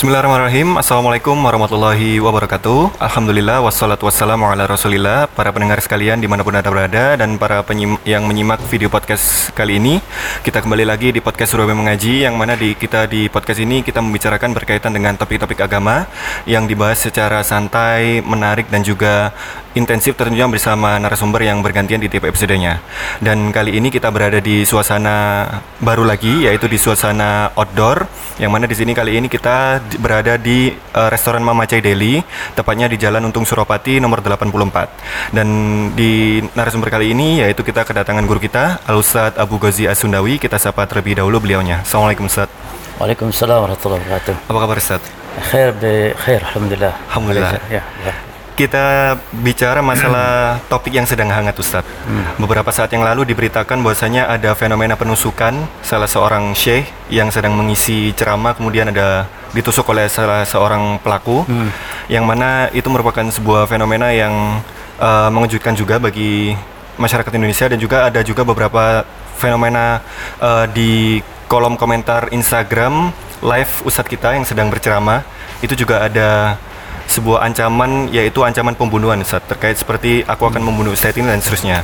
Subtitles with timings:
[0.00, 0.80] Bismillahirrahmanirrahim.
[0.80, 3.04] Assalamualaikum warahmatullahi wabarakatuh.
[3.04, 5.28] Alhamdulillah wassalatu wassalamu ala rasulillah.
[5.28, 9.52] Para pendengar sekalian di mana pun anda berada Dan para penyim yang menyimak video podcast
[9.52, 10.00] kali ini
[10.40, 14.00] Kita kembali lagi di podcast Surabaya Mengaji Yang mana di kita di podcast ini kita
[14.00, 16.08] membicarakan berkaitan dengan topik-topik agama
[16.48, 19.36] Yang dibahas secara santai, menarik dan juga
[19.74, 22.82] intensif tentunya bersama narasumber yang bergantian di tiap episodenya
[23.22, 25.46] Dan kali ini kita berada di suasana
[25.78, 28.06] baru lagi Yaitu di suasana outdoor
[28.42, 32.16] Yang mana di sini kali ini kita berada di uh, restoran Mama Chai Deli,
[32.56, 35.36] tepatnya di Jalan Untung Suropati nomor 84.
[35.36, 35.48] Dan
[35.92, 40.40] di narasumber kali ini yaitu kita kedatangan guru kita, Al Ustaz Abu Ghazi Asundawi.
[40.40, 41.84] Kita sapa terlebih dahulu beliaunya.
[41.84, 42.48] Assalamualaikum Ustaz.
[42.96, 44.34] Waalaikumsalam warahmatullahi wabarakatuh.
[44.48, 45.02] Apa kabar Ustaz?
[45.52, 45.76] Khair
[46.16, 46.96] khair alhamdulillah.
[47.12, 47.52] Alhamdulillah.
[47.68, 48.29] Ya, ya
[48.60, 51.88] kita bicara masalah topik yang sedang hangat Ustadz.
[52.04, 52.36] Hmm.
[52.36, 58.12] Beberapa saat yang lalu diberitakan bahwasanya ada fenomena penusukan salah seorang syekh yang sedang mengisi
[58.12, 59.24] ceramah kemudian ada
[59.56, 61.70] ditusuk oleh salah seorang pelaku hmm.
[62.12, 64.60] yang mana itu merupakan sebuah fenomena yang
[65.00, 66.52] uh, mengejutkan juga bagi
[67.00, 69.08] masyarakat Indonesia dan juga ada juga beberapa
[69.40, 70.04] fenomena
[70.36, 73.08] uh, di kolom komentar Instagram
[73.40, 75.24] live Ustadz kita yang sedang berceramah
[75.64, 76.60] itu juga ada
[77.10, 81.82] sebuah ancaman yaitu ancaman pembunuhan Ustaz terkait seperti aku akan membunuh Ustaz ini dan seterusnya.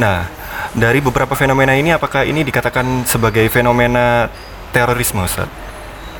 [0.00, 0.24] Nah,
[0.72, 4.32] dari beberapa fenomena ini apakah ini dikatakan sebagai fenomena
[4.72, 5.44] terorisme Ustaz?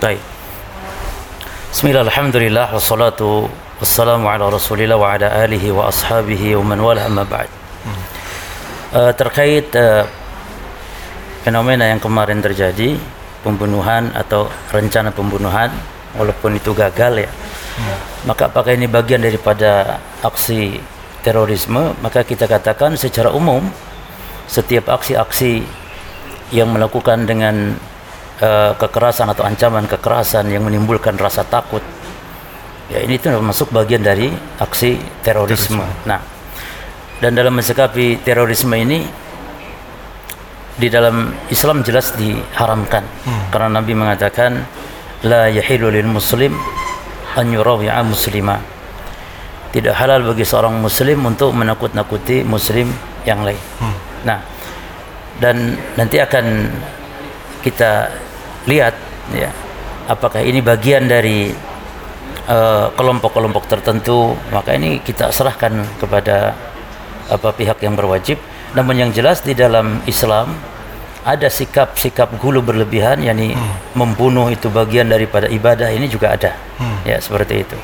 [0.05, 0.20] Baik.
[1.73, 3.48] Bismillah, alhamdulillah, wassalatu
[3.80, 7.48] wassalamu ala rasulillah wa ala alihi wa ashabihi wa man wala amma ba'd.
[7.48, 8.03] Hmm.
[8.92, 10.05] Uh, terkait uh,
[11.41, 13.00] fenomena yang kemarin terjadi,
[13.41, 15.73] pembunuhan atau rencana pembunuhan,
[16.12, 17.30] walaupun itu gagal ya,
[18.28, 20.78] maka apakah ini bagian daripada aksi
[21.25, 21.97] terorisme?
[22.05, 23.64] Maka kita katakan secara umum
[24.47, 25.64] setiap aksi-aksi
[26.53, 27.73] yang melakukan dengan
[28.45, 31.81] uh, kekerasan atau ancaman kekerasan yang menimbulkan rasa takut
[32.92, 34.29] ya ini itu masuk bagian dari
[34.61, 35.81] aksi terorisme.
[35.81, 35.86] terorisme.
[36.05, 36.20] Nah,
[37.25, 39.08] dan dalam mensikapi terorisme ini
[40.77, 43.45] di dalam Islam jelas diharamkan hmm.
[43.52, 44.64] karena Nabi mengatakan
[45.25, 46.57] la yahilu lil muslim
[47.37, 48.61] an yurawi'a muslimah
[49.73, 52.93] tidak halal bagi seorang muslim untuk menakut-nakuti muslim
[53.25, 53.57] yang lain.
[53.81, 53.97] Hmm.
[54.29, 54.39] Nah,
[55.41, 56.69] dan nanti akan
[57.65, 58.13] kita
[58.69, 58.95] lihat
[59.33, 59.48] ya
[60.11, 61.51] apakah ini bagian dari
[62.47, 66.53] uh, kelompok-kelompok uh, tertentu maka ini kita serahkan kepada
[67.31, 68.37] apa pihak yang berwajib
[68.75, 70.53] namun yang jelas di dalam Islam
[71.22, 73.94] ada sikap-sikap gulu berlebihan yakni hmm.
[73.94, 77.06] membunuh itu bagian daripada ibadah ini juga ada hmm.
[77.06, 77.78] ya seperti itu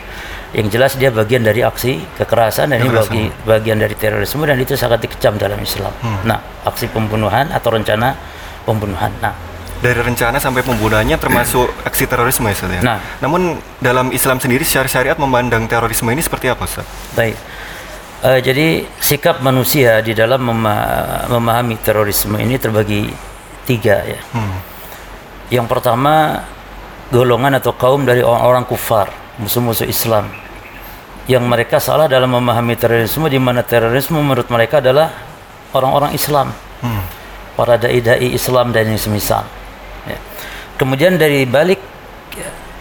[0.57, 4.75] yang jelas dia bagian dari aksi kekerasan dan ini bagi bagian dari terorisme dan itu
[4.75, 6.25] sangat dikecam dalam Islam hmm.
[6.25, 8.17] nah aksi pembunuhan atau rencana
[8.65, 12.81] pembunuhan nah dari rencana sampai pembunuhannya termasuk aksi terorisme ya, ya.
[12.83, 16.87] Nah, namun dalam Islam sendiri secara syariat memandang terorisme ini seperti apa, Ustaz?
[17.15, 17.39] Baik.
[18.19, 20.75] Uh, jadi sikap manusia di dalam mema
[21.31, 23.07] memahami terorisme ini terbagi
[23.63, 24.19] tiga ya.
[24.35, 24.59] Hmm.
[25.55, 26.43] Yang pertama
[27.15, 30.27] golongan atau kaum dari orang-orang kufar, musuh-musuh Islam,
[31.31, 35.15] yang mereka salah dalam memahami terorisme di mana terorisme menurut mereka adalah
[35.71, 36.51] orang-orang Islam,
[36.83, 37.03] hmm.
[37.55, 39.47] para dai-dai Islam dan yang semisal.
[40.11, 40.19] Ya.
[40.75, 41.79] Kemudian dari balik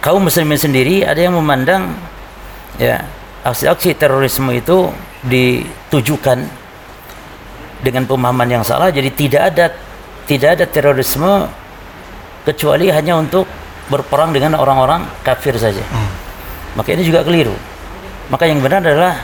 [0.02, 1.94] kaum muslimin sendiri ada yang memandang
[2.78, 3.06] ya
[3.46, 4.90] aksi-aksi terorisme itu
[5.26, 6.38] ditujukan
[7.82, 9.66] dengan pemahaman yang salah jadi tidak ada
[10.28, 11.46] tidak ada terorisme
[12.46, 13.46] kecuali hanya untuk
[13.88, 16.10] berperang dengan orang-orang kafir saja hmm.
[16.78, 17.54] maka ini juga keliru
[18.28, 19.14] maka yang benar adalah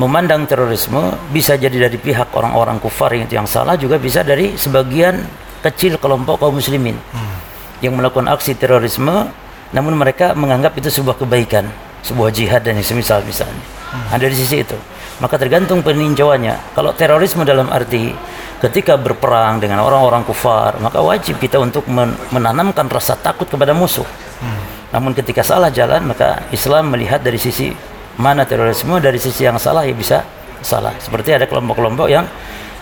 [0.00, 5.24] memandang terorisme bisa jadi dari pihak orang-orang kufar yang yang salah juga bisa dari sebagian
[5.60, 7.36] kecil kelompok kaum muslimin hmm.
[7.84, 9.28] yang melakukan aksi terorisme
[9.74, 11.66] namun mereka menganggap itu sebuah kebaikan
[12.06, 13.60] sebuah jihad dan yang semisal misalnya
[13.92, 14.14] hmm.
[14.14, 14.78] ada di sisi itu
[15.16, 18.12] maka tergantung peninjauannya kalau terorisme dalam arti
[18.60, 21.88] ketika berperang dengan orang-orang kufar maka wajib kita untuk
[22.32, 24.92] menanamkan rasa takut kepada musuh hmm.
[24.92, 27.72] namun ketika salah jalan maka Islam melihat dari sisi
[28.16, 30.24] mana terorisme dari sisi yang salah ya bisa
[30.64, 32.24] salah seperti ada kelompok-kelompok yang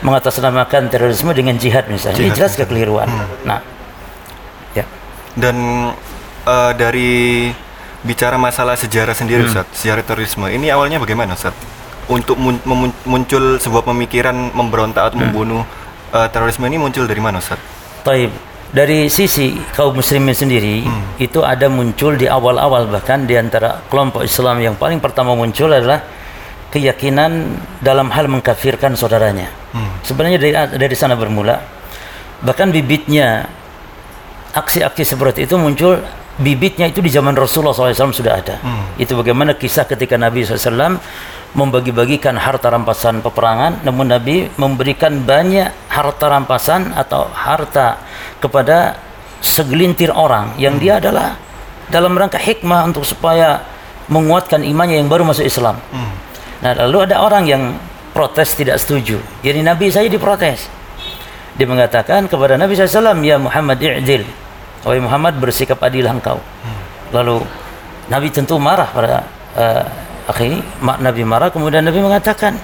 [0.03, 2.31] mengatasnamakan terorisme dengan jihad misalnya jihad.
[2.31, 3.47] ini jelas kekeliruan hmm.
[3.47, 3.59] nah
[4.75, 4.87] ya
[5.39, 5.57] dan
[6.47, 7.51] uh, dari
[8.05, 9.51] bicara masalah sejarah sendiri hmm.
[9.51, 11.74] Ustaz, sejarah terorisme ini awalnya bagaimana Ustaz?
[12.09, 12.37] Untuk
[13.07, 15.25] muncul sebuah pemikiran memberontak atau hmm.
[15.29, 15.63] membunuh
[16.13, 17.61] uh, terorisme ini muncul dari mana Ustaz?
[18.05, 18.33] Taib.
[18.75, 21.23] Dari sisi kaum muslimin sendiri hmm.
[21.23, 26.03] itu ada muncul di awal-awal bahkan di antara kelompok Islam yang paling pertama muncul adalah
[26.75, 29.47] keyakinan dalam hal mengkafirkan saudaranya.
[29.71, 29.95] Hmm.
[30.03, 31.63] Sebenarnya dari dari sana bermula.
[32.43, 33.47] Bahkan bibitnya
[34.59, 36.03] aksi-aksi seperti itu muncul
[36.43, 38.59] bibitnya itu di zaman Rasulullah SAW sudah ada.
[38.59, 38.99] Hmm.
[38.99, 40.99] Itu bagaimana kisah ketika Nabi SAW
[41.55, 48.03] membagi-bagikan harta rampasan peperangan, namun Nabi memberikan banyak harta rampasan atau harta
[48.43, 48.99] kepada
[49.39, 50.83] segelintir orang yang hmm.
[50.83, 51.39] dia adalah
[51.89, 53.63] dalam rangka hikmah untuk supaya
[54.11, 55.79] menguatkan imannya yang baru masuk Islam.
[55.95, 56.13] Hmm.
[56.65, 57.63] Nah, lalu ada orang yang
[58.11, 59.23] protes tidak setuju.
[59.47, 60.67] Jadi Nabi saya diprotes.
[61.55, 64.27] Dia mengatakan kepada Nabi SAW, Ya Muhammad i'dil.
[64.83, 66.43] Wahai Muhammad bersikap adil engkau.
[66.43, 66.83] Hmm.
[67.15, 67.47] Lalu
[68.11, 69.23] Nabi tentu marah pada
[69.55, 69.85] uh,
[70.31, 72.57] akhi mak Nabi marah kemudian Nabi mengatakan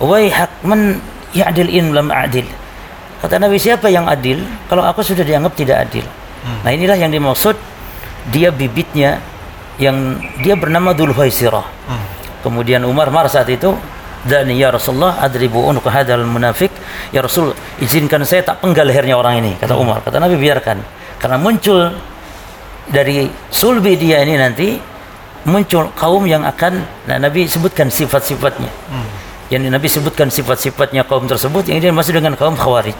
[0.00, 0.98] wahai hak man
[1.36, 2.46] ya'dil in lam adil.
[3.20, 4.40] Kata Nabi siapa yang adil?
[4.66, 6.06] Kalau aku sudah dianggap tidak adil.
[6.40, 6.64] Hmm.
[6.64, 7.52] nah inilah yang dimaksud
[8.32, 9.20] dia bibitnya
[9.76, 12.04] yang dia bernama Dhul Huwaisirah hmm.
[12.40, 13.76] kemudian Umar marah saat itu
[14.24, 16.72] dan ya Rasulullah adribu unuka hadal munafik
[17.12, 19.84] ya Rasul izinkan saya tak penggal lehernya orang ini kata hmm.
[19.84, 20.00] Umar.
[20.00, 20.80] Kata Nabi biarkan.
[21.20, 21.92] Karena muncul
[22.88, 24.80] dari sulbi dia ini nanti
[25.48, 28.68] muncul kaum yang akan nah Nabi sebutkan sifat-sifatnya.
[28.68, 29.08] Hmm.
[29.50, 32.96] Yang Nabi sebutkan sifat-sifatnya kaum tersebut yang dia masuk dengan kaum Khawarij.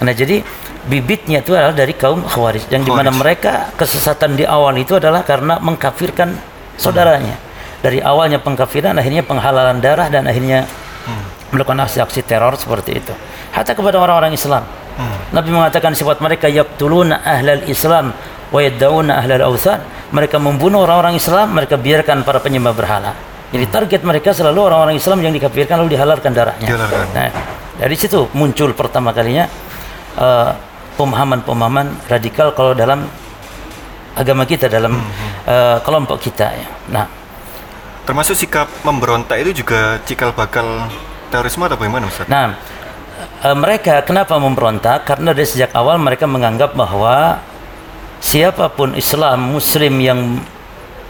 [0.00, 0.40] Nah jadi
[0.86, 5.26] bibitnya itu adalah dari kaum Khawarij yang di mana mereka kesesatan di awal itu adalah
[5.26, 6.32] karena mengkafirkan
[6.78, 7.34] saudaranya.
[7.34, 7.44] Hmm.
[7.76, 10.64] Dari awalnya pengkafiran akhirnya penghalalan darah dan akhirnya
[11.06, 11.54] hmm.
[11.54, 13.14] melakukan aksi-aksi teror seperti itu.
[13.52, 14.64] Hatta kepada orang-orang Islam.
[14.96, 15.16] Hmm.
[15.34, 18.16] Nabi mengatakan sifat mereka yaqtuluna ahlal Islam
[18.48, 23.12] wa yaddauna ahlal awthan mereka membunuh orang-orang Islam, mereka biarkan para penyembah berhala.
[23.50, 26.68] Jadi target mereka selalu orang-orang Islam yang dikafirkan lalu dihalalkan darahnya.
[27.14, 27.30] Nah,
[27.78, 29.46] dari situ muncul pertama kalinya
[30.18, 30.50] uh,
[30.98, 33.06] pemahaman-pemahaman radikal kalau dalam
[34.16, 34.98] agama kita dalam
[35.46, 36.68] uh, kelompok kita ya.
[36.90, 37.06] Nah,
[38.08, 40.90] termasuk sikap memberontak itu juga cikal bakal
[41.30, 42.26] terorisme atau bagaimana Ustaz?
[42.26, 42.56] Nah,
[43.46, 45.06] uh, mereka kenapa memberontak?
[45.06, 47.38] Karena dari sejak awal mereka menganggap bahwa
[48.20, 50.20] siapa pun Islam Muslim yang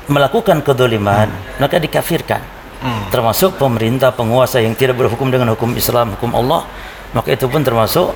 [0.07, 1.63] melakukan kedoliman hmm.
[1.63, 2.43] maka dikafirkan
[2.83, 3.11] hmm.
[3.11, 6.67] termasuk pemerintah penguasa yang tidak berhukum dengan hukum Islam hukum Allah
[7.15, 8.15] maka itu pun termasuk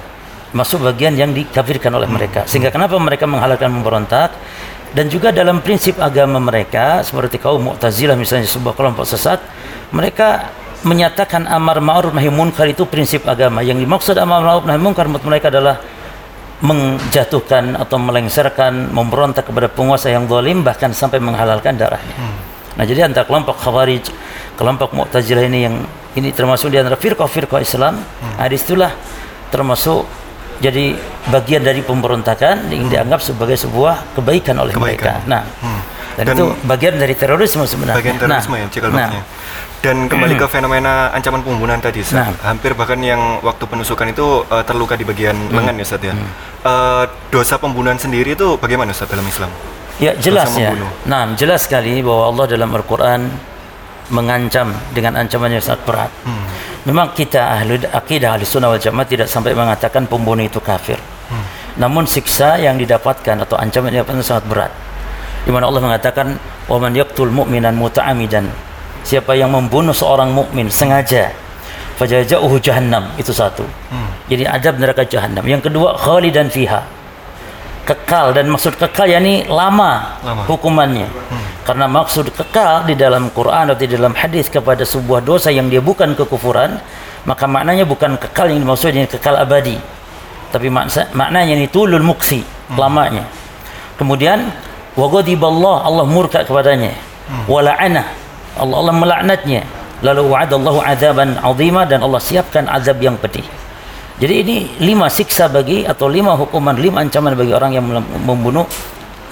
[0.51, 2.17] masuk bagian yang dikafirkan oleh hmm.
[2.17, 4.31] mereka sehingga kenapa mereka menghalalkan memberontak
[4.91, 9.39] dan juga dalam prinsip agama mereka seperti kaum Mu'tazilah misalnya sebuah kelompok sesat
[9.95, 10.51] mereka
[10.83, 15.27] menyatakan amar ma'ruf nahi munkar itu prinsip agama yang dimaksud amar ma'ruf nahi munkar menurut
[15.27, 15.79] mereka adalah
[16.61, 22.17] menjatuhkan atau melengsarkan, memberontak kepada penguasa yang zalim bahkan sampai menghalalkan darahnya.
[22.21, 22.37] Hmm.
[22.77, 24.05] Nah, jadi antara kelompok Khawarij,
[24.61, 25.77] kelompok Mu'tazilah ini yang
[26.17, 28.37] ini termasuk di antara firqah-firqah Islam, hmm.
[28.37, 28.93] nah di situlah
[29.49, 30.05] termasuk
[30.61, 30.93] jadi
[31.33, 32.93] bagian dari pemberontakan yang hmm.
[32.93, 34.85] dianggap sebagai sebuah kebaikan oleh kebaikan.
[34.85, 35.13] mereka.
[35.25, 35.80] Nah, hmm.
[36.21, 37.97] Dan, dan itu bagian dari terorisme sebenarnya.
[37.97, 39.25] Bagian terorisme nah, ya, nah,
[39.81, 42.29] dan kembali ke fenomena ancaman pembunuhan tadi, Nah.
[42.45, 45.57] hampir bahkan yang waktu penusukan itu uh, terluka di bagian hmm.
[45.57, 46.13] lengan ya, Ustaz ya.
[46.13, 46.29] Hmm.
[46.61, 49.49] Uh, dosa pembunuhan sendiri itu bagaimana Ustaz dalam Islam?
[49.97, 50.77] Ya jelas ya.
[51.09, 53.21] Nah jelas sekali bahwa Allah dalam Al-Quran
[54.13, 56.13] mengancam dengan ancaman yang sangat berat.
[56.29, 56.45] Hmm.
[56.85, 61.01] Memang kita ahli akidah ahli sunnah wal jamaah tidak sampai mengatakan pembunuh itu kafir.
[61.33, 61.45] Hmm.
[61.81, 64.73] Namun siksa yang didapatkan atau ancaman yang sangat berat.
[65.45, 66.37] Di mana Allah mengatakan,
[66.69, 68.71] "Wa man yaqtul mu'minan muta'amidan
[69.05, 71.33] siapa yang membunuh seorang mukmin sengaja
[71.97, 74.11] fajaja'uhu jahannam itu satu hmm.
[74.29, 76.85] jadi adab neraka jahannam yang kedua khalidan fiha
[77.85, 80.45] kekal dan maksud kekal yakni lama, lama.
[80.47, 81.65] hukumannya hmm.
[81.65, 85.81] karena maksud kekal di dalam Quran atau di dalam hadis kepada sebuah dosa yang dia
[85.81, 86.81] bukan kekufuran
[87.29, 89.77] maka maknanya bukan kekal yang dimaksud kekal abadi
[90.51, 92.77] tapi maksa, maknanya ini tulul muksi hmm.
[92.77, 93.25] lamanya
[93.97, 94.49] kemudian
[94.97, 95.07] wa
[95.85, 96.95] Allah murka kepadanya.
[97.31, 97.47] Hmm.
[97.47, 98.07] wa Allah
[98.59, 99.63] Allah melaknatnya.
[100.01, 103.45] Lalu wa'adallahu azaban azima dan Allah siapkan azab yang pedih.
[104.17, 107.85] Jadi ini lima siksa bagi atau lima hukuman lima ancaman bagi orang yang
[108.25, 108.65] membunuh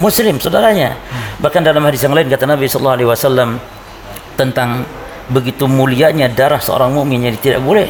[0.01, 0.97] muslim saudaranya.
[1.41, 3.51] Bahkan dalam hadis yang lain kata Nabi sallallahu alaihi wasallam
[4.37, 4.85] tentang
[5.29, 7.89] begitu mulianya darah seorang mukmin yang tidak boleh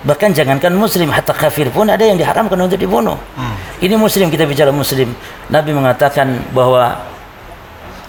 [0.00, 3.84] bahkan jangankan muslim hatta kafir pun ada yang diharamkan untuk dibunuh hmm.
[3.84, 5.12] ini muslim kita bicara muslim
[5.52, 6.96] Nabi mengatakan bahwa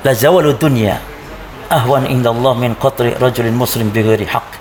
[0.01, 0.97] la zawalu dunya
[1.71, 4.59] ahwan indallah min qatri rajulin muslim bighairi haq.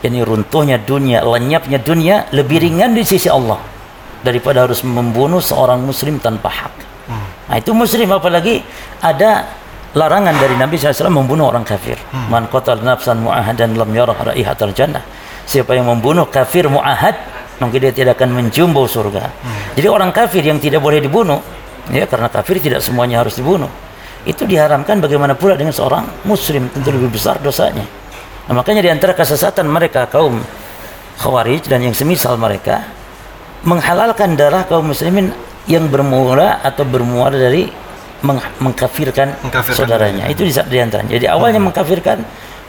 [0.00, 3.60] Yani runtuhnya dunia, lenyapnya dunia lebih ringan di sisi Allah
[4.24, 6.74] daripada harus membunuh seorang muslim tanpa hak.
[7.06, 7.28] Hmm.
[7.52, 8.64] Nah itu muslim apalagi
[9.04, 9.44] ada
[9.92, 12.00] larangan dari Nabi SAW membunuh orang kafir.
[12.12, 12.32] Hmm.
[12.32, 15.04] Man qatal nafsan mu'ahadan lam yarah raihatal jannah.
[15.46, 17.14] Siapa yang membunuh kafir mu'ahad,
[17.62, 19.30] mungkin dia tidak akan mencium bau surga.
[19.30, 19.78] Hmm.
[19.78, 21.38] Jadi orang kafir yang tidak boleh dibunuh,
[21.90, 23.70] ya karena kafir tidak semuanya harus dibunuh
[24.26, 27.86] itu diharamkan bagaimana pula dengan seorang muslim tentu lebih besar dosanya
[28.50, 30.42] nah, makanya di antara kesesatan mereka kaum
[31.22, 32.82] khawarij dan yang semisal mereka
[33.62, 35.30] menghalalkan darah kaum muslimin
[35.70, 37.66] yang bermula atau bermuara dari
[38.22, 40.30] meng- mengkafirkan, Mengkafirkan saudaranya.
[40.30, 41.10] Itu di di antaranya.
[41.18, 42.22] Jadi awalnya mengkafirkan,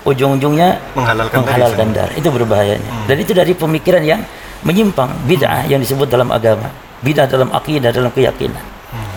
[0.07, 2.15] ujung-ujungnya Menghalalkan menghalalkan darah.
[2.15, 2.91] Itu berbahayanya.
[3.05, 4.23] Dan itu dari pemikiran yang
[4.63, 6.71] menyimpang, bid'ah yang disebut dalam agama,
[7.03, 8.63] bid'ah dalam akidah, dalam keyakinan.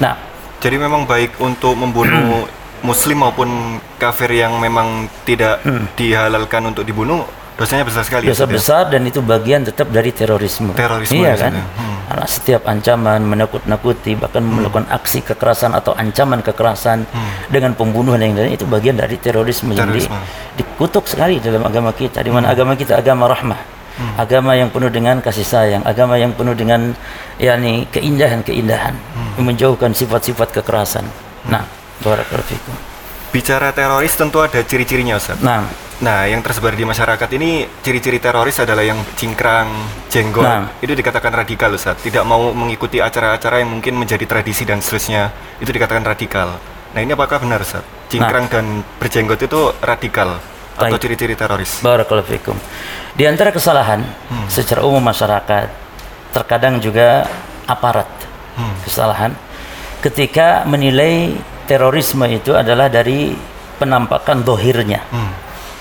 [0.03, 0.15] Nah,
[0.61, 2.45] Jadi memang baik untuk membunuh
[2.85, 5.65] muslim maupun kafir yang memang tidak
[5.97, 7.25] dihalalkan untuk dibunuh,
[7.57, 8.29] dosanya besar sekali.
[8.29, 8.53] ya, dosa ya?
[8.53, 10.77] besar dan itu bagian tetap dari terorisme.
[10.77, 11.53] Terorisme iya di kan?
[11.57, 11.90] Hmm.
[12.11, 17.07] Karena setiap ancaman menakut-nakuti bahkan melakukan aksi kekerasan atau ancaman kekerasan
[17.47, 19.87] dengan pembunuhan yang lain itu bagian dari terorisme, Hmm.
[19.87, 20.19] Terorisme.
[20.19, 20.27] Hmm.
[20.59, 23.63] dikutuk sekali dalam agama kita di mana agama kita agama rahmah.
[24.19, 26.97] Agama yang penuh dengan kasih sayang, agama yang penuh dengan
[27.39, 29.31] yakni keindahan-keindahan, Hmm.
[29.39, 31.07] yang menjauhkan sifat-sifat kekerasan.
[31.47, 31.63] Nah,
[32.03, 32.59] barakallahu.
[33.31, 35.39] Bicara teroris tentu ada ciri-cirinya, Ustaz.
[35.39, 35.63] Nah,
[36.01, 39.69] Nah, yang tersebar di masyarakat ini ciri-ciri teroris adalah yang cingkrang,
[40.09, 40.45] jenggot.
[40.45, 40.73] Nah.
[40.81, 42.01] Itu dikatakan radikal, Ustaz.
[42.01, 45.29] Tidak mau mengikuti acara-acara yang mungkin menjadi tradisi dan seterusnya.
[45.61, 46.57] Itu dikatakan radikal.
[46.97, 47.85] Nah, ini apakah benar, Ustaz?
[48.09, 50.41] Cingkrang dan berjenggot itu radikal
[50.75, 51.85] atau ciri-ciri teroris?
[51.85, 52.57] Barakallahu fikum.
[53.13, 54.01] Di antara kesalahan
[54.49, 55.69] secara umum masyarakat,
[56.33, 57.29] terkadang juga
[57.69, 58.09] aparat
[58.83, 59.37] kesalahan
[60.01, 61.37] ketika menilai
[61.69, 63.37] terorisme itu adalah dari
[63.79, 65.33] penampakan dohirnya, Hmm.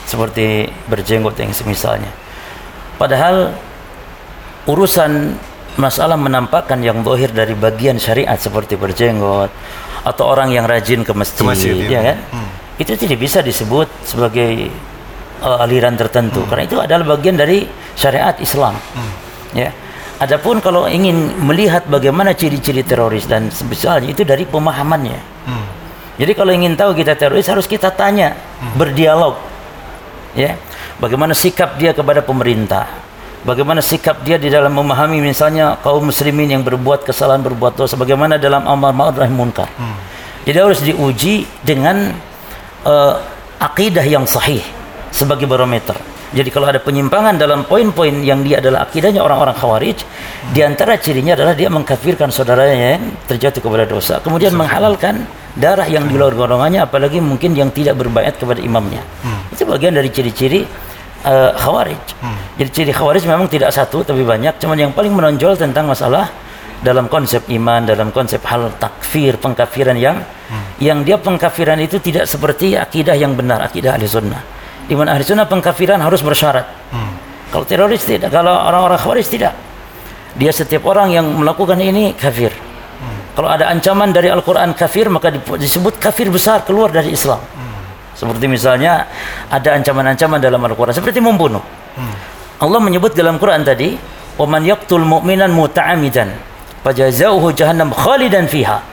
[0.10, 2.10] Seperti berjenggot yang semisalnya.
[2.98, 3.54] Padahal
[4.66, 5.38] urusan
[5.78, 9.54] masalah menampakkan yang dohir dari bagian syariat seperti berjenggot
[10.04, 12.00] atau orang yang rajin ke masjid, masjid, ya iya.
[12.12, 12.18] kan?
[12.34, 12.50] Hmm.
[12.82, 14.74] Itu tidak bisa disebut sebagai
[15.46, 18.76] uh, aliran tertentu karena itu adalah bagian dari syariat Islam.
[19.54, 19.72] Ya.
[20.20, 25.20] Adapun kalau ingin melihat bagaimana ciri-ciri teroris dan sebesarnya itu dari pemahamannya.
[25.48, 25.68] Hmm.
[26.20, 28.36] Jadi kalau ingin tahu kita teroris harus kita tanya,
[28.76, 29.49] berdialog.
[30.38, 30.58] Ya.
[31.02, 32.86] Bagaimana sikap dia kepada pemerintah?
[33.40, 38.36] Bagaimana sikap dia di dalam memahami misalnya kaum muslimin yang berbuat kesalahan, berbuat dosa, bagaimana
[38.36, 39.72] dalam amar ma'ruf nahi munkar.
[40.44, 42.12] Jadi harus diuji dengan
[42.84, 43.16] eh,
[43.64, 44.60] akidah yang sahih
[45.08, 45.96] sebagai barometer.
[46.30, 49.98] Jadi kalau ada penyimpangan dalam poin-poin yang dia adalah akidahnya orang-orang khawarij,
[50.54, 55.26] di antara cirinya adalah dia mengkafirkan saudaranya yang terjatuh kepada dosa, kemudian menghalalkan
[55.60, 59.04] darah yang di luar golongannya, apalagi mungkin yang tidak berbaiat kepada imamnya.
[59.52, 60.64] Itu bagian dari ciri-ciri
[61.28, 62.04] eh, khawarij.
[62.58, 66.32] Jadi ciri khawarij memang tidak satu tapi banyak, cuman yang paling menonjol tentang masalah
[66.80, 70.24] dalam konsep iman, dalam konsep hal takfir, pengkafiran yang
[70.80, 74.40] yang dia pengkafiran itu tidak seperti akidah yang benar, akidah ahli sunnah.
[74.88, 76.66] Di mana ahli sunnah pengkafiran harus bersyarat.
[77.52, 79.54] Kalau teroris tidak, kalau orang-orang khawarij tidak.
[80.40, 82.54] Dia setiap orang yang melakukan ini kafir.
[83.40, 87.40] Kalau ada ancaman dari Al-Quran kafir, maka di- disebut kafir besar keluar dari Islam.
[88.12, 89.08] Seperti misalnya
[89.48, 91.64] ada ancaman-ancaman dalam Al-Quran seperti membunuh.
[92.60, 93.96] Allah menyebut dalam Quran tadi,
[94.36, 96.36] "Wa man yaqtul mu'minan muta'ammidan
[96.84, 98.84] fajazauhu jahannam khalidan fiha."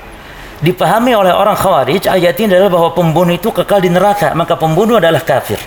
[0.62, 5.02] Dipahami oleh orang Khawarij ayat ini adalah bahwa pembunuh itu kekal di neraka, maka pembunuh
[5.02, 5.58] adalah kafir.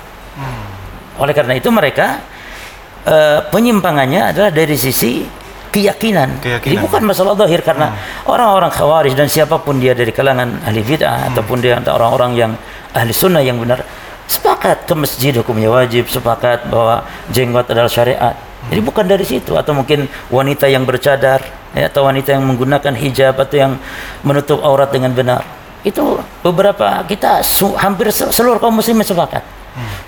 [1.19, 2.23] Oleh karena itu mereka
[3.03, 5.27] eh, penyimpangannya adalah dari sisi
[5.69, 6.41] keyakinan.
[6.41, 6.73] Keyakinan.
[6.73, 7.93] Jadi bukan masalah zahir karena
[8.25, 12.51] orang-orang khawarij dan siapa pun dia dari kalangan ahli bid'ah ataupun dia antara orang-orang yang
[12.93, 13.85] ahli sunnah yang benar
[14.29, 17.01] sepakat ke masjid hukumnya wajib, sepakat bahwa
[17.33, 18.37] jenggot adalah syariat.
[18.69, 21.41] Jadi bukan dari situ atau mungkin wanita yang bercadar
[21.73, 23.73] ya, atau wanita yang menggunakan hijab atau yang
[24.21, 25.41] menutup aurat dengan benar.
[25.81, 29.41] Itu beberapa kita su- hampir se- seluruh kaum muslimin sepakat.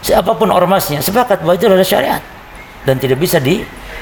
[0.03, 2.21] Siapa pun ormasnya sepakat bahwa itu adalah syariat
[2.83, 3.39] dan tidak bisa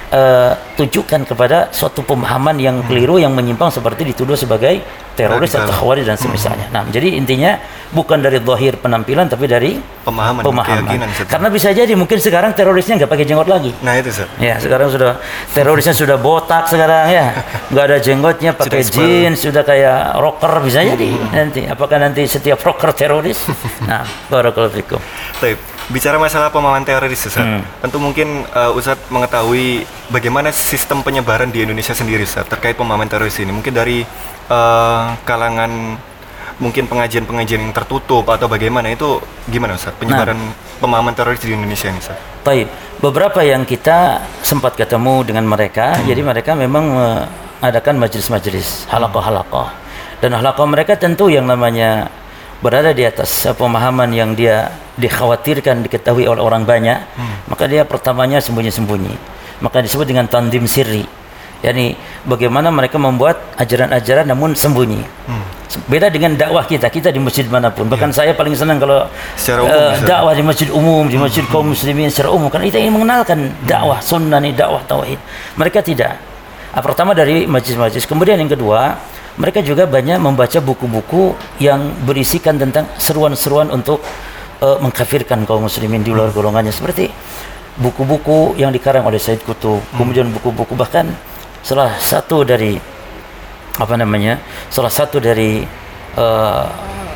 [0.10, 4.82] ditujukan kepada suatu pemahaman yang keliru yang menyimpang seperti dituduh sebagai
[5.14, 6.72] teroris atau khawarij dan semisalnya.
[6.72, 7.60] Nah, jadi intinya
[7.92, 11.12] bukan dari zahir penampilan tapi dari Pemahaman, pemahaman.
[11.28, 13.70] Karena bisa jadi mungkin sekarang terorisnya nggak pakai jenggot lagi.
[13.84, 14.32] Nah, itu, Ustaz.
[14.40, 15.20] Ya, sekarang sudah
[15.54, 17.26] terorisnya sudah botak sekarang ya.
[17.70, 18.90] Nggak ada jenggotnya, pakai Hmm.
[18.96, 21.68] jeans, sudah kayak rocker bisa jadi nanti.
[21.68, 23.44] Apakah nanti setiap rocker teroris?
[23.90, 25.02] nah, barakallahu fikum.
[25.44, 25.60] Baik,
[25.90, 27.42] bicara masalah pemahaman teroris, Ustaz.
[27.42, 27.66] Hmm.
[27.82, 33.36] Tentu mungkin uh, Ustaz mengetahui bagaimana sistem penyebaran di Indonesia sendiri, Ustaz, terkait pemahaman teroris
[33.42, 33.50] ini.
[33.50, 34.06] Mungkin dari
[34.48, 35.98] uh, kalangan
[36.60, 39.18] mungkin pengajian-pengajian yang tertutup atau bagaimana itu
[39.50, 39.98] gimana, Ustaz?
[39.98, 40.38] Penyebaran
[40.78, 42.18] pemahaman teroris di Indonesia ini, Ustaz.
[42.46, 42.70] Baik,
[43.02, 46.86] beberapa yang kita sempat ketemu dengan mereka, jadi mereka memang
[47.60, 49.68] mengadakan majelis-majelis, halakoh-halakoh.
[50.20, 52.12] Dan halakoh mereka tentu yang namanya
[52.60, 57.00] berada di atas pemahaman yang dia dikhawatirkan diketahui oleh orang banyak,
[57.48, 59.16] maka dia pertamanya sembunyi-sembunyi.
[59.60, 61.04] Maka disebut dengan tandim sirri.
[61.60, 61.92] Yani
[62.24, 65.04] bagaimana mereka membuat ajaran-ajaran namun sembunyi.
[65.86, 67.86] Beda dengan dakwah kita, kita di masjid mana pun.
[67.86, 69.06] Bahkan saya paling senang kalau
[69.38, 70.08] Secara umum, Ustaz.
[70.08, 72.50] dakwah di masjid umum, di masjid kaum muslimin secara umum.
[72.50, 75.20] Karena kita ingin mengenalkan dakwah sunnah nih, dakwah tauhid.
[75.60, 76.18] Mereka tidak.
[76.74, 78.10] Ah, pertama dari majlis-majlis.
[78.10, 78.98] Kemudian yang kedua,
[79.38, 84.02] mereka juga banyak membaca buku-buku yang berisikan tentang seruan-seruan untuk
[84.64, 87.12] uh, mengkafirkan kaum muslimin di luar golongannya seperti
[87.80, 89.96] buku-buku yang dikarang oleh Said Kutub, hmm.
[89.96, 91.08] kemudian buku-buku bahkan
[91.64, 92.76] salah satu dari
[93.80, 94.44] apa namanya?
[94.68, 95.64] salah satu dari
[96.20, 96.68] uh,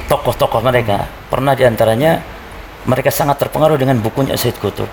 [0.08, 2.24] tokoh-tokoh mereka pernah di antaranya
[2.88, 4.88] mereka sangat terpengaruh dengan bukunya Said Kutub.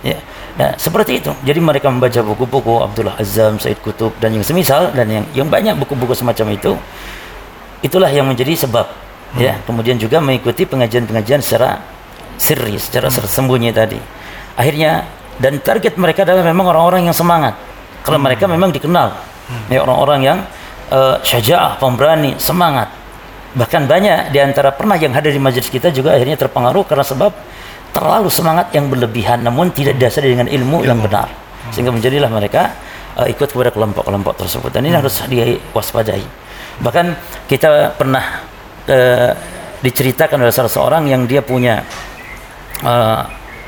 [0.00, 0.16] Ya.
[0.60, 1.32] Nah, seperti itu.
[1.40, 5.72] Jadi mereka membaca buku-buku Abdullah Azam, Said Kutub dan yang semisal dan yang yang banyak
[5.80, 6.76] buku-buku semacam itu.
[7.80, 9.40] Itulah yang menjadi sebab hmm.
[9.40, 9.56] ya.
[9.64, 11.80] Kemudian juga mengikuti pengajian-pengajian secara
[12.36, 13.24] sirri, secara hmm.
[13.24, 13.96] sembunyi tadi.
[14.60, 15.08] Akhirnya
[15.40, 17.56] dan target mereka adalah memang orang-orang yang semangat.
[18.04, 18.26] Kalau hmm.
[18.28, 19.72] mereka memang dikenal hmm.
[19.72, 20.38] ya orang-orang yang
[20.92, 22.92] uh, syaja'ah, pemberani, semangat.
[23.56, 27.32] Bahkan banyak di antara pernah yang hadir di majelis kita juga akhirnya terpengaruh karena sebab
[27.90, 30.88] terlalu semangat yang berlebihan namun tidak didasari dengan ilmu, ilmu.
[30.88, 31.28] yang benar
[31.70, 32.74] sehingga menjadilah mereka
[33.18, 35.00] uh, ikut kepada kelompok-kelompok tersebut dan ini hmm.
[35.02, 36.24] harus diwaspadai
[36.80, 37.14] bahkan
[37.50, 38.46] kita pernah
[38.88, 39.30] uh,
[39.80, 41.82] diceritakan oleh salah seorang yang dia punya
[42.86, 43.22] uh,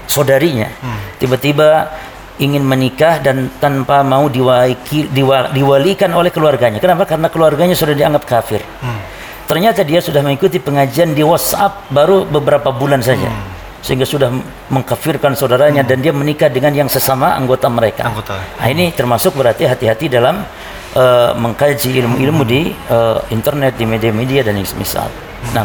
[0.06, 1.00] saudarinya hmm.
[1.18, 1.90] tiba-tiba
[2.40, 6.82] ingin menikah dan tanpa mau diwaiki, diwa, diwalikan oleh keluarganya.
[6.82, 7.06] Kenapa?
[7.06, 8.64] Karena keluarganya sudah dianggap kafir.
[8.82, 8.98] Hmm.
[9.46, 13.28] Ternyata dia sudah mengikuti pengajian di WhatsApp baru beberapa bulan saja.
[13.30, 13.51] Hmm
[13.82, 14.30] sehingga sudah
[14.70, 15.90] mengkafirkan saudaranya hmm.
[15.90, 18.06] dan dia menikah dengan yang sesama anggota mereka.
[18.06, 18.38] Anggota.
[18.38, 20.46] Nah, ini termasuk berarti hati-hati dalam
[20.94, 25.10] uh, mengkaji ilmu-ilmu di uh, internet, di media-media dan yang semisal.
[25.10, 25.52] Hmm.
[25.58, 25.64] Nah,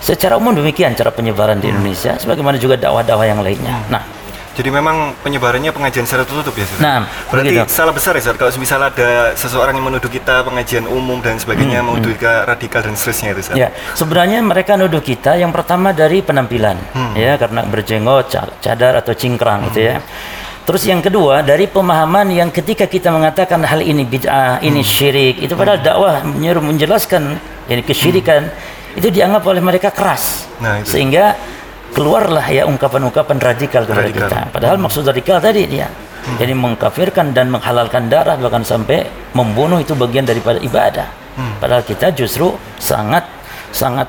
[0.00, 1.74] secara umum demikian cara penyebaran di hmm.
[1.76, 3.76] Indonesia, sebagaimana juga dakwah-dakwah yang lainnya.
[3.84, 3.92] Hmm.
[3.92, 4.02] Nah,
[4.58, 6.82] jadi memang penyebarannya pengajian secara tertutup ya, Sir?
[6.82, 7.70] Nah, berarti begitu.
[7.70, 11.78] salah besar ya, Sir, kalau misalnya ada seseorang yang menuduh kita pengajian umum dan sebagainya,
[11.78, 12.18] hmm, menuduh hmm.
[12.18, 13.54] kita radikal dan seterusnya itu, Sir?
[13.54, 17.14] Ya, sebenarnya mereka menuduh kita yang pertama dari penampilan, hmm.
[17.14, 19.66] ya, karena berjenggot, cadar atau cingkrang hmm.
[19.70, 20.02] gitu ya.
[20.66, 24.90] Terus yang kedua dari pemahaman yang ketika kita mengatakan hal ini bid'ah, ini hmm.
[24.90, 25.86] syirik, itu padahal hmm.
[25.86, 27.38] dakwah menyuruh menjelaskan
[27.70, 28.98] yani kesyirikan hmm.
[28.98, 30.50] itu dianggap oleh mereka keras.
[30.58, 30.98] Nah, itu.
[30.98, 31.38] Sehingga
[31.92, 34.28] keluarlah ya ungkapan-ungkapan radikal kepada radikal.
[34.28, 34.38] kita.
[34.52, 36.36] Padahal maksud radikal tadi dia hmm.
[36.38, 41.08] jadi mengkafirkan dan menghalalkan darah bahkan sampai membunuh itu bagian daripada ibadah.
[41.38, 41.54] Hmm.
[41.62, 43.24] Padahal kita justru sangat
[43.70, 44.08] sangat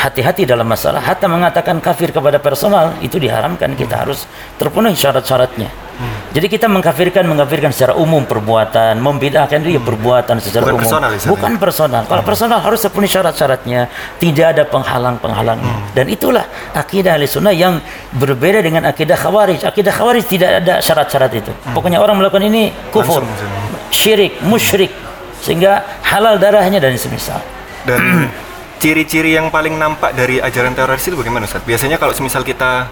[0.00, 1.04] hati-hati dalam masalah.
[1.04, 3.76] Hatta mengatakan kafir kepada personal itu diharamkan.
[3.76, 4.24] Kita harus
[4.56, 5.90] terpenuhi syarat-syaratnya.
[6.00, 6.32] Hmm.
[6.32, 10.80] jadi kita mengkafirkan mengkafirkan secara umum perbuatan membidahkan itu ya perbuatan secara bukan umum.
[10.80, 12.02] personal, bukan personal.
[12.08, 12.30] Kalau hmm.
[12.32, 13.80] personal harus terpenuhi syarat-syaratnya.
[14.16, 15.74] Tidak ada penghalang-penghalangnya.
[15.76, 15.92] Hmm.
[15.92, 17.84] dan itulah akidah sunnah yang
[18.16, 19.60] berbeda dengan akidah khawarij.
[19.68, 21.52] Akidah khawarij tidak ada syarat-syarat itu.
[21.52, 21.76] Hmm.
[21.76, 23.20] pokoknya orang melakukan ini kufur
[23.92, 24.88] syirik musyrik.
[25.44, 27.44] Sehingga halal darahnya dan semisal.
[27.84, 28.00] Dan
[28.80, 31.60] ciri-ciri yang paling nampak dari ajaran teroris itu bagaimana Ustaz?
[31.68, 32.88] Biasanya kalau semisal kita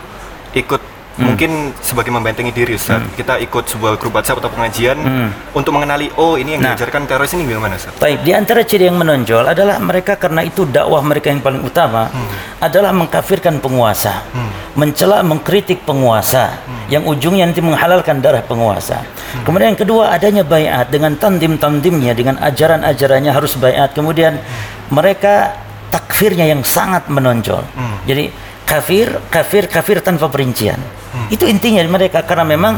[0.53, 1.25] ikut hmm.
[1.25, 3.17] mungkin sebagai membentengi diri Ustaz, hmm.
[3.17, 5.57] kita ikut sebuah grup WhatsApp atau pengajian hmm.
[5.57, 7.97] untuk mengenali oh ini yang nah, diajarkan teroris ini bagaimana Ustaz?
[7.97, 12.13] Baik, di antara ciri yang menonjol adalah mereka karena itu dakwah mereka yang paling utama
[12.13, 12.61] hmm.
[12.61, 14.77] adalah mengkafirkan penguasa, hmm.
[14.77, 16.93] mencela mengkritik penguasa hmm.
[16.93, 19.01] yang ujungnya nanti menghalalkan darah penguasa.
[19.01, 19.49] Hmm.
[19.49, 23.97] Kemudian yang kedua adanya bayat dengan tandim-tandimnya dengan ajaran-ajarannya harus bayat.
[23.97, 24.93] Kemudian hmm.
[24.93, 27.65] mereka takfirnya yang sangat menonjol.
[27.75, 27.99] Hmm.
[28.05, 28.31] Jadi
[28.69, 30.79] kafir, kafir, kafir tanpa perincian.
[30.79, 31.29] Hmm.
[31.33, 32.77] Itu intinya mereka karena memang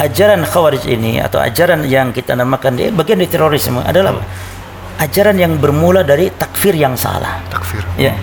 [0.00, 5.04] ajaran khawarij ini atau ajaran yang kita namakan dia bagian dari terorisme adalah hmm.
[5.04, 7.40] ajaran yang bermula dari takfir yang salah.
[7.52, 7.84] Takfir.
[8.00, 8.16] Ya.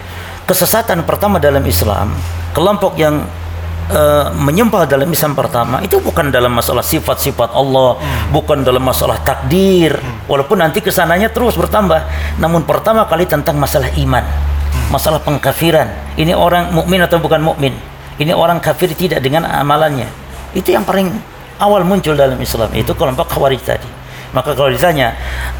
[0.43, 2.11] Kesesatan pertama dalam Islam,
[2.51, 3.23] kelompok yang
[3.93, 8.33] uh, menyembah dalam Islam pertama itu bukan dalam masalah sifat-sifat Allah, hmm.
[8.33, 10.27] bukan dalam masalah takdir, hmm.
[10.27, 12.01] walaupun nanti ke sananya terus bertambah.
[12.41, 14.89] Namun pertama kali tentang masalah iman, hmm.
[14.89, 16.17] masalah pengkafiran.
[16.17, 17.77] Ini orang mukmin atau bukan mukmin?
[18.17, 20.05] Ini orang kafir tidak dengan amalannya.
[20.53, 21.09] Itu yang paling
[21.57, 23.89] awal muncul dalam Islam itu kelompok khawarij tadi.
[24.33, 25.13] Maka kalau ditanya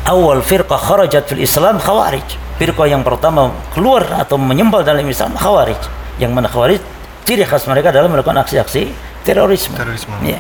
[0.10, 2.26] awal firqah kharajat fil Islam khawarij.
[2.58, 5.78] Firqah yang pertama keluar atau menyembah dalam Islam khawarij.
[6.22, 6.92] Yang mana khawarij
[7.23, 8.91] ciri khas mereka adalah melakukan aksi-aksi
[9.23, 9.75] terorisme.
[9.75, 10.15] Terorisme.
[10.23, 10.39] Ya.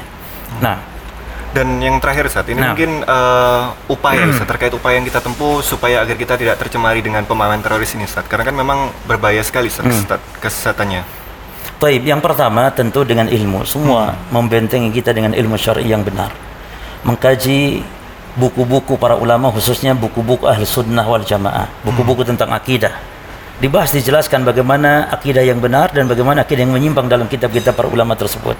[0.59, 0.77] Nah,
[1.53, 2.73] dan yang terakhir saat ini nah.
[2.73, 7.21] mungkin uh, upaya Ustaz, terkait upaya yang kita tempuh supaya agar kita tidak tercemari dengan
[7.29, 8.25] pemahaman teroris ini Ustaz.
[8.25, 10.41] Karena kan memang berbahaya sekali Ustaz, hmm.
[10.41, 11.05] kesesatannya.
[11.77, 13.69] Taib, yang pertama tentu dengan ilmu.
[13.69, 14.33] Semua hmm.
[14.33, 16.33] membentengi kita dengan ilmu syar'i yang benar.
[17.05, 17.85] Mengkaji
[18.33, 22.33] buku-buku para ulama khususnya buku-buku ahli sunnah wal jamaah, buku-buku hmm.
[22.33, 23.12] tentang akidah
[23.61, 28.17] dibahas dijelaskan bagaimana akidah yang benar dan bagaimana akidah yang menyimpang dalam kitab-kitab para ulama
[28.17, 28.57] tersebut.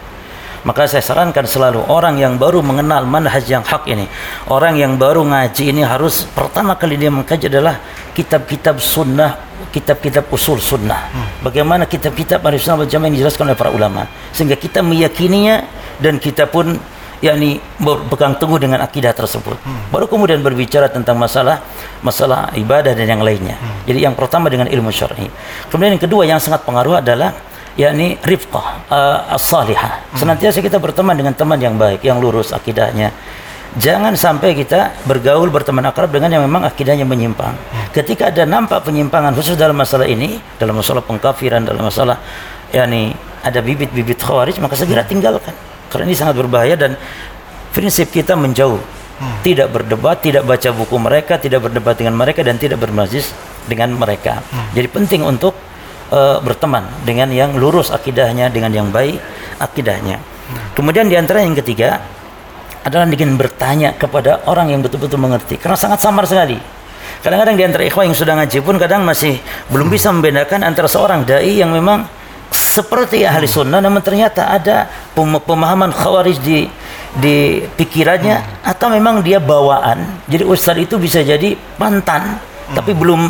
[0.63, 4.07] Maka saya sarankan selalu orang yang baru mengenal manhaj yang hak ini,
[4.47, 7.83] orang yang baru ngaji ini harus pertama kali dia mengkaji adalah
[8.15, 9.43] kitab-kitab sunnah,
[9.75, 11.11] kitab-kitab usul sunnah.
[11.11, 11.27] Hmm.
[11.43, 15.67] Bagaimana kitab-kitab Ahli Sunnah wal Jamaah yang dijelaskan oleh para ulama sehingga kita meyakininya
[15.99, 16.79] dan kita pun
[17.23, 19.55] yakni berpegang teguh dengan akidah tersebut.
[19.63, 19.87] Hmm.
[19.95, 21.63] Baru kemudian berbicara tentang masalah
[22.03, 23.55] masalah ibadah dan yang lainnya.
[23.55, 23.87] Hmm.
[23.87, 25.31] Jadi yang pertama dengan ilmu syar'i.
[25.71, 27.31] Kemudian yang kedua yang sangat pengaruh adalah
[27.79, 30.03] yakni rifqah uh, as-salihah.
[30.03, 30.19] Hmm.
[30.19, 33.15] Senantiasa kita berteman dengan teman yang baik, yang lurus akidahnya.
[33.73, 37.55] Jangan sampai kita bergaul berteman akrab dengan yang memang akidahnya menyimpang.
[37.55, 37.87] Hmm.
[37.95, 42.19] Ketika ada nampak penyimpangan khusus dalam masalah ini, dalam masalah pengkafiran, dalam masalah
[42.75, 45.55] yakni ada bibit-bibit khawarij, maka segera tinggalkan.
[45.93, 46.97] Karena ini sangat berbahaya dan
[47.69, 48.81] prinsip kita menjauh.
[49.21, 49.37] Hmm.
[49.45, 53.29] Tidak berdebat, tidak baca buku mereka, tidak berdebat dengan mereka dan tidak bermajlis
[53.69, 54.41] dengan mereka.
[54.41, 54.73] Hmm.
[54.73, 55.53] Jadi penting untuk
[56.09, 59.21] uh, berteman dengan yang lurus akidahnya, dengan yang baik
[59.61, 60.17] akidahnya.
[60.17, 60.73] Hmm.
[60.73, 62.01] Kemudian di antara yang ketiga
[62.83, 65.55] adalah dengan bertanya kepada orang yang betul-betul mengerti.
[65.61, 66.59] Karena sangat samar sekali.
[67.23, 69.39] Kadang-kadang di antara ikhwah yang sudah ngaji pun kadang masih
[69.71, 72.03] belum bisa membedakan antara seorang dai yang memang
[72.73, 76.65] seperti ahli sunnah namun ternyata ada pemahaman khawarij di
[77.13, 78.71] di pikirannya hmm.
[78.73, 82.73] atau memang dia bawaan jadi ustadz itu bisa jadi mantan hmm.
[82.73, 83.21] tapi belum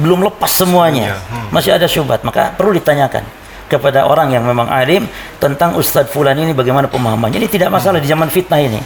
[0.00, 1.52] belum lepas semuanya hmm.
[1.52, 3.20] masih ada syubhat maka perlu ditanyakan
[3.66, 5.10] kepada orang yang memang alim
[5.42, 7.42] tentang Ustadz Fulan ini bagaimana pemahamannya.
[7.42, 8.78] Ini tidak masalah di zaman fitnah ini.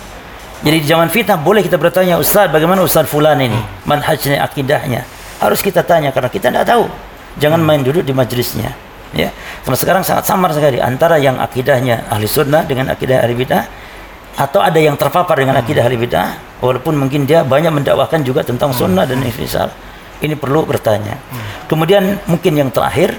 [0.61, 5.05] Jadi di zaman fitnah boleh kita bertanya Ustadz bagaimana Ustadz Fulan ini manhajnya akidahnya.
[5.37, 6.89] Harus kita tanya karena kita tidak tahu.
[7.37, 8.73] Jangan main duduk di majlisnya.
[9.11, 9.35] Ya,
[9.67, 13.63] karena sekarang sangat samar sekali antara yang akidahnya ahli sunnah dengan akidah ahli bidah
[14.39, 18.71] atau ada yang terpapar dengan akidah ahli bidah walaupun mungkin dia banyak mendakwahkan juga tentang
[18.71, 19.67] sunnah dan infisal.
[20.21, 21.17] Ini perlu bertanya.
[21.67, 23.17] Kemudian mungkin yang terakhir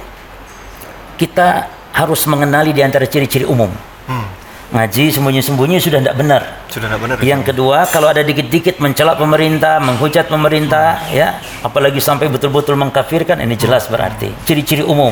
[1.18, 3.70] kita harus mengenali di antara ciri-ciri umum.
[4.08, 4.41] Hmm.
[4.72, 6.42] Ngaji sembunyi-sembunyi sudah tidak benar.
[6.72, 7.16] Sudah tidak benar.
[7.20, 11.12] Yang kedua, kalau ada dikit-dikit mencela pemerintah, menghujat pemerintah, hmm.
[11.12, 15.12] ya, apalagi sampai betul-betul mengkafirkan, ini jelas berarti ciri-ciri umum.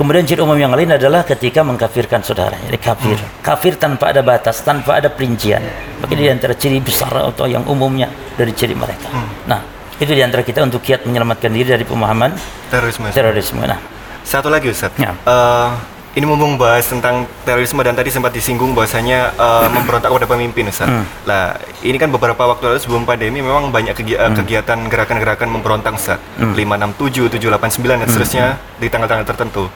[0.00, 3.20] Kemudian ciri umum yang lain adalah ketika mengkafirkan saudara, jadi kafir.
[3.20, 3.44] Hmm.
[3.44, 5.60] Kafir tanpa ada batas, tanpa ada perincian.
[6.00, 6.22] Bagi hmm.
[6.24, 8.08] di antara ciri besar atau yang umumnya
[8.40, 9.12] dari ciri mereka.
[9.12, 9.28] Hmm.
[9.44, 9.60] Nah,
[10.00, 12.32] itu di antara kita untuk kiat menyelamatkan diri dari pemahaman
[12.72, 13.12] terorisme.
[13.12, 13.68] Terorisme.
[13.68, 13.78] Nah,
[14.24, 14.96] satu lagi Ustaz.
[14.96, 15.12] Ya.
[15.28, 20.70] Uh, ini mumpung bahas tentang terorisme dan tadi sempat disinggung bahwasanya uh, memberontak kepada pemimpin
[20.70, 20.86] Ustaz.
[20.86, 21.02] Hmm.
[21.26, 24.38] Lah, ini kan beberapa waktu lalu sebelum pandemi memang banyak kegi hmm.
[24.38, 26.22] kegiatan gerakan-gerakan memberontak Ustaz.
[26.38, 26.54] Hmm.
[26.54, 28.06] 567, 789 dan hmm.
[28.06, 28.78] seterusnya hmm.
[28.78, 29.66] di tanggal-tanggal tertentu.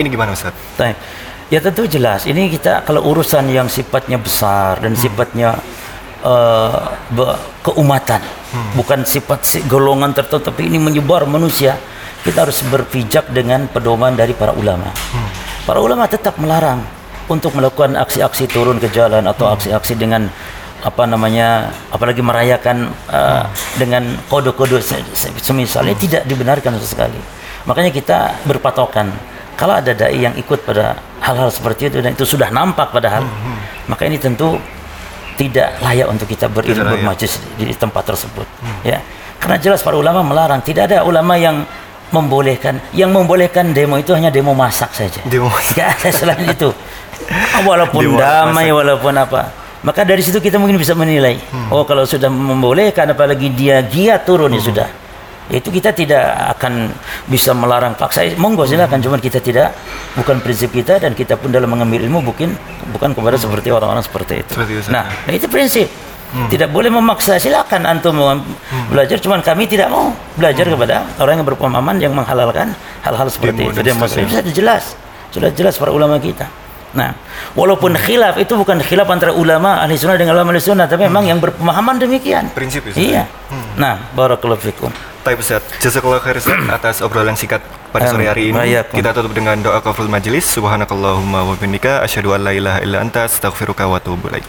[0.00, 0.56] Ini gimana Ustaz?
[0.80, 0.96] Baik.
[1.52, 2.24] Ya tentu jelas.
[2.24, 5.02] Ini kita kalau urusan yang sifatnya besar dan hmm.
[5.04, 5.60] sifatnya
[6.24, 6.88] uh,
[7.60, 8.80] keumatan, hmm.
[8.80, 11.76] bukan sifat golongan tertentu tapi ini menyebar manusia
[12.24, 14.88] kita harus berpijak dengan pedoman dari para ulama.
[15.12, 15.41] Hmm.
[15.62, 16.82] Para ulama tetap melarang
[17.30, 20.26] untuk melakukan aksi-aksi turun ke jalan atau aksi-aksi dengan
[20.82, 23.46] apa namanya apalagi merayakan uh,
[23.78, 24.82] dengan kode-kode
[25.38, 26.02] semisalnya hmm.
[26.02, 27.18] tidak dibenarkan sekali.
[27.62, 29.14] Makanya kita berpatokan
[29.54, 33.86] kalau ada dai yang ikut pada hal-hal seperti itu dan itu sudah nampak padahal hmm.
[33.86, 34.58] maka ini tentu
[35.38, 38.80] tidak layak untuk kita berilmu bermajlis di tempat tersebut hmm.
[38.82, 38.98] ya
[39.38, 41.62] karena jelas para ulama melarang tidak ada ulama yang
[42.12, 45.74] membolehkan yang membolehkan demo itu hanya demo masak saja demo masak.
[45.80, 46.70] Gak ada selain itu
[47.68, 48.78] walaupun demo damai masak.
[48.78, 49.42] walaupun apa
[49.82, 51.74] maka dari situ kita mungkin bisa menilai hmm.
[51.74, 54.62] oh kalau sudah membolehkan apalagi dia giat turun ya hmm.
[54.62, 54.88] ya sudah
[55.52, 56.22] itu kita tidak
[56.56, 56.88] akan
[57.26, 59.06] bisa melarang paksa monggo silakan hmm.
[59.10, 59.74] cuman kita tidak
[60.14, 62.54] bukan prinsip kita dan kita pun dalam mengambil ilmu bukan
[62.94, 63.44] bukan kepada hmm.
[63.48, 66.48] seperti orang-orang seperti itu seperti nah itu prinsip Hmm.
[66.48, 67.36] Tidak boleh memaksa.
[67.36, 68.88] Silakan antum hmm.
[68.88, 69.20] belajar.
[69.20, 70.72] Cuman kami tidak mau belajar hmm.
[70.76, 72.72] kepada orang yang berpemahaman yang menghalalkan
[73.04, 73.80] hal-hal seperti Demo itu.
[73.84, 74.24] Dia muslim.
[74.28, 74.84] Sudah jelas.
[75.32, 76.48] Sudah jelas para ulama kita.
[76.92, 77.16] Nah,
[77.56, 78.04] walaupun hmm.
[78.04, 81.08] khilaf itu bukan khilaf antara ulama ahli sunnah dengan ulama ahli sunnah, tapi hmm.
[81.08, 82.52] memang yang berpemahaman demikian.
[82.52, 83.12] Prinsip itu.
[83.12, 83.24] Iya.
[83.48, 83.80] Hmm.
[83.80, 84.92] Nah, barakallahu fikum.
[85.22, 86.42] Baik Ustaz, jazakallahu khair
[86.76, 87.62] atas obrolan singkat
[87.94, 88.74] pada sore hari ini.
[88.90, 90.50] Kita tutup dengan doa kaful majelis.
[90.50, 94.42] Subhanakallahumma wa bihamdika asyhadu an la ilaha illa anta astaghfiruka wa atubu ilaik.